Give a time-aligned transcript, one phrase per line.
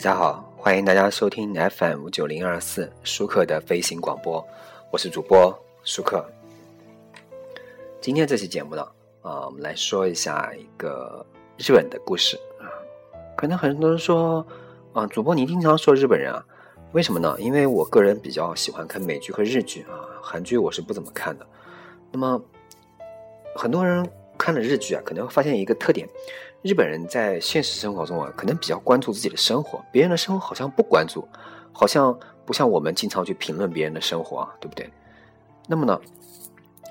[0.00, 4.42] 大家好，欢迎大家收听 FM 九零二四舒克的飞行广播，
[4.90, 5.54] 我是主播
[5.84, 6.24] 舒克。
[8.00, 8.82] 今天这期节目呢，
[9.20, 11.22] 啊，我们来说一下一个
[11.58, 12.64] 日本的故事啊。
[13.36, 14.42] 可能很多人说，
[14.94, 16.42] 啊，主播你经常说日本人啊，
[16.92, 17.36] 为什么呢？
[17.38, 21.46] 因为我个人比较喜欢看美剧和日剧啊，韩剧我是不怎么看的。
[22.10, 22.42] 那么
[23.54, 26.08] 很多人看了日剧啊，可能会发现一个特点。
[26.62, 31.28] 日本人在现实生活中啊，可能比较关注自己的生活，别人的生活好像不关注，
[31.72, 34.90] 好像不像我们经常去评论别人的生活啊，对不对？
[35.68, 36.00] 那么呢，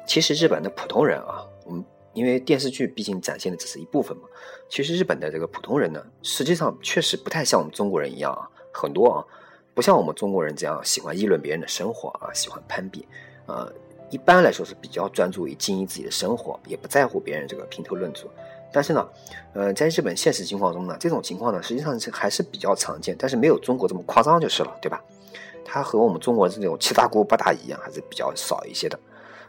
[0.08, 4.24] 其实日本的普通人啊，我们因为电视剧毕竟展现的只是一部分嘛，
[4.70, 9.26] 其实日本的这个普通人呢，实际上确实不太像我们中国人一样啊，很多啊，
[9.74, 13.08] 不像我们中国人这样喜欢议论别人的生活啊，喜欢攀比，
[13.46, 13.72] 呃，
[14.10, 18.28] 一般来说是比较专注于经营自己的生活，也不在乎别人这个评头论足。
[18.72, 19.10] 但是呢，
[19.54, 25.04] 呃，在日本现实情况中呢，这种情况呢，实际上是还是比较常见，但是没有中国这么夸张就是了，对吧？
[25.66, 29.00] 它和我们中国这种七大姑八大姨一样，还是比较少一些的。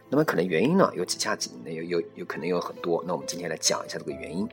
[0.09, 3.03] 那么可能原因呢，有几下几，有有有可能有很多。
[3.07, 4.49] 那我们今天来讲一下这个原因。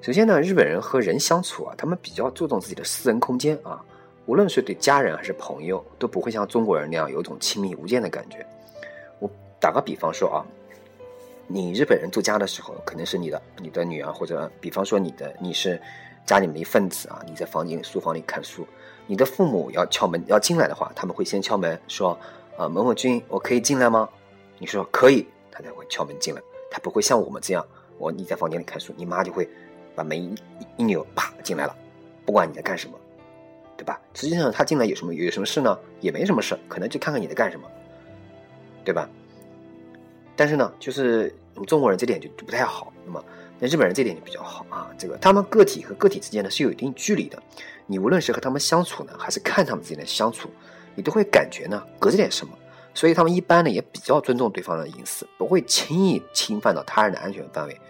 [0.00, 3.80] 首先呢，日本人和人相处啊，他们比较注重自己的私人空间啊，
[4.26, 8.44] 无论是对家人还是朋友，都不会像中国人那样有一种亲密无间的感觉。
[9.62, 10.44] 打个比方说啊。
[11.48, 15.78] 你日本人住家的时候，可能是你的你的女儿，或者比方说你的你是
[16.24, 18.66] 家里面一份子啊，你在房间书房里看书，
[19.06, 22.18] 你的父母要敲门要进来的话，他们会先敲门说
[22.56, 24.08] ：“啊，某某君，我可以进来吗？”
[24.58, 27.66] 你说可以，他才会敲门进来，他不会像我们这样，
[27.98, 29.46] 我你在房间里看书，你妈就会
[29.94, 30.34] 把门一
[30.78, 31.76] 一扭，啪进来了，
[32.24, 32.98] 不管你在干什么，
[33.76, 34.00] 对吧？
[34.14, 35.78] 实际上他进来有什么有什么事呢？
[36.00, 37.68] 也没什么事，可能就看看你在干什么，
[38.84, 39.06] 对吧？
[40.34, 42.92] 但是呢，就是我们中国人这点就就不太好。
[43.04, 43.24] 那么，
[43.58, 44.90] 那日本人这点就比较好啊。
[44.98, 47.40] 这个他们个体和个体之间呢是有一定距离的。
[47.86, 50.48] 你无论是和他们相处呢，还是看他们之间的相处，
[50.94, 52.52] 你都会感觉呢隔着点什么。
[52.94, 57.80] 所以他们一般呢也比较尊重对方的隐私，不会轻易侵犯到他人的安全范围。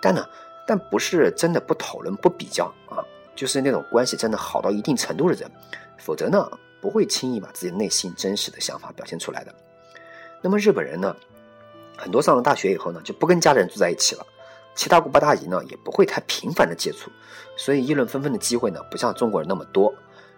[0.00, 0.26] 但呢，
[0.66, 5.50] 但不是真的不讨论、不比较啊，就是那种关系真的好到一定程度的人，
[5.98, 6.46] 否则呢
[6.80, 9.54] 不会轻易把自己内心真实的想法表现出来的。
[10.42, 11.14] 那么日本人呢？
[11.96, 14.26] 很多上了大学以后呢，就不跟家人住在一起了，
[14.74, 17.10] 七大姑八大姨呢也不会太频繁的接触，
[17.56, 19.94] 所以议论纷纷的机会呢不像中国人那么多。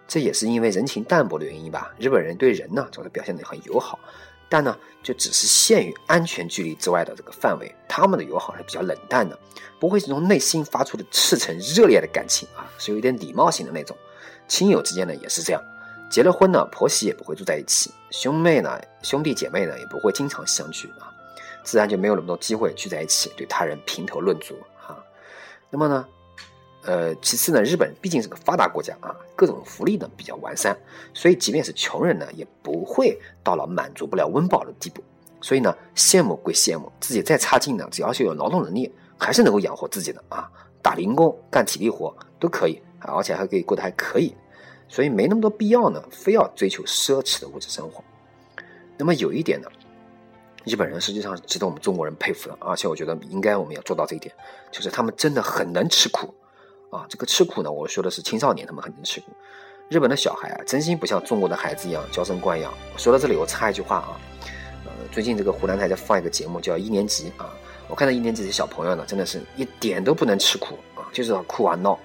[0.07, 1.93] 这也是因为人情淡薄的原因吧。
[1.99, 3.99] 日本人对人呢总是表现得很友好，
[4.47, 9.37] 但呢就只是限于安全距离之外的这个范围，他们的友好是比较冷淡的，
[9.81, 13.97] 不会是从内心发出的赤诚热烈的感情啊，是有一点礼貌型的那种。
[14.47, 15.61] 亲友之间呢也是这样，
[16.09, 21.11] 结了婚呢婆媳也不会住在一起，兄妹呢兄弟姐妹呢也不会经常相聚啊。
[21.63, 24.55] 自然就没有那么多机会聚在一起对他人评头论足
[24.85, 24.97] 啊。
[25.69, 26.07] 那么呢，
[26.83, 30.77] 呃，其次呢，日本毕竟是个发达国家啊，各种福利呢比较完善，
[31.13, 35.03] 所以即便是穷人呢，也不会到了满足不了温饱的地步。
[35.41, 40.49] 所以呢，羡慕归羡慕，自己再差劲呢，只要是有劳动能力，还是能够养活自己的啊。
[40.81, 44.33] 打零工、干体力活都可以，而且还可以过得还可以。
[44.87, 48.01] 所以没那么多必要呢，非要追求奢侈的物质生活。
[48.97, 49.67] 那么有一点呢。
[50.67, 54.33] 日本人实际上值得我们中国人佩服的，而且我觉得应该我们要做到这一点，
[54.69, 56.33] 就是他们真的很能吃苦
[56.89, 57.05] 啊！
[57.09, 59.27] 这个吃苦呢，我说的是青少年，他们很能吃苦。
[59.87, 62.73] 日本的小孩啊，真心不像中国的孩子一样娇生惯养。
[62.97, 64.19] 说到这里，我插一句话啊，
[64.85, 67.53] 呃，最近这个湖南台在放一个节目叫《一年级》啊，
[67.87, 71.97] 我看到一年级的小朋友呢，真的是一点都不能吃苦啊，就是要哭啊闹。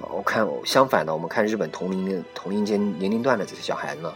[0.00, 4.12] 我看相反的，我们看日本同龄的同龄间年龄段的这些小孩子呢。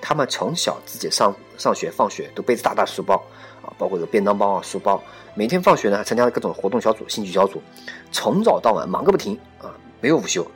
[0.00, 3.16] 他们从小自己上上学、放学都背着大大书包
[3.62, 5.02] 啊，包括这个便当包啊、书包。
[5.34, 7.60] 每天放学呢，还参加各种活动小组、兴趣小组，
[8.12, 10.46] 从早到晚忙个不停啊，没有午休。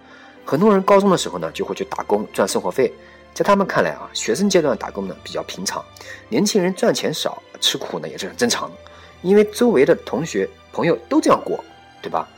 [0.45, 2.93] 很多人高中的时候呢，就会去打工赚生活费。
[3.35, 5.85] 在他们看来啊，学生阶段打工呢比较平常。
[6.29, 8.77] 年轻人赚钱少、吃苦呢也是很正常的，
[9.23, 11.63] 因为周围的同学朋友都这样过，
[12.03, 12.29] 对吧？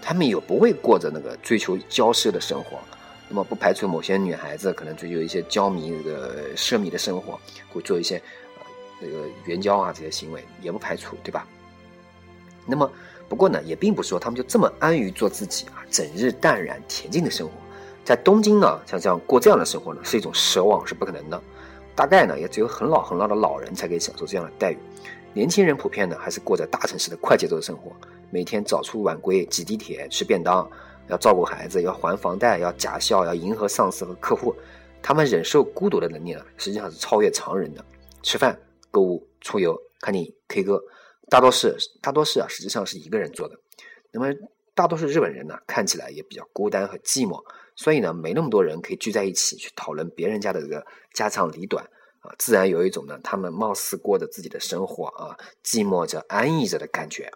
[0.00, 2.78] 他们也不会过着那个追求骄奢的生活。
[3.28, 7.38] 那么不排除某些女孩子可能追求一些娇迷这个奢靡的生活，
[7.72, 8.16] 会做一些
[8.56, 8.64] 呃
[9.00, 11.46] 这个援交啊这些行为，也不排除，对吧？
[12.66, 12.90] 那么
[13.28, 17.52] 不过呢，也并不是说他们就这么安于做自己啊，整日淡然恬静的生活。
[18.04, 21.40] 在东京呢，像这样过这样的生活呢，是一种奢望，是不可能的。
[21.94, 24.78] 大概呢，也只有很老很老的老人才可以享受这样的待遇。
[25.32, 27.92] 年轻人普遍呢，还是过着大城市的快节奏的生活，
[28.30, 30.68] 每天早出晚归，挤地铁，吃便当。
[31.08, 34.54] 要照顾孩子，要还房贷，要假笑，要迎合上司和客户，
[35.02, 37.84] 他们忍受孤独的能力呢，实际上是超越常人的。
[38.22, 38.56] 吃饭、
[38.92, 40.80] 购物、出游、看电影、K 歌，
[41.28, 43.58] 大多是大多是啊，实际上是一个人做的。
[44.12, 44.32] 那么，
[44.72, 47.42] 大多数日本人呢，看起来也比较孤单和寂寞，
[47.74, 51.84] 所以呢，没那么多人可以聚在一起去讨论别人家的这个家长里短
[52.20, 57.28] 啊，自然有一种呢，他们貌似过着自己的生活啊，寂寞着、安逸着的感觉。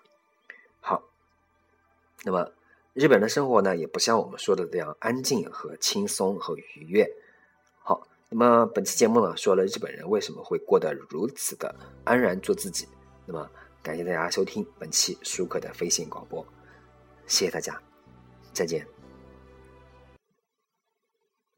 [2.25, 2.51] 那么
[2.95, 7.07] 日本的生活呢，也不像我们说的这样安静和轻松和愉悦。
[7.83, 11.75] 好，那么本期节目呢，说了日本人为什么会过得如此的
[12.05, 12.89] 安然做自己。
[13.27, 13.49] 那么
[13.83, 16.45] 感谢大家收听本期舒克的飞行广播，
[17.27, 17.79] 谢谢大家，
[18.53, 18.94] 再见。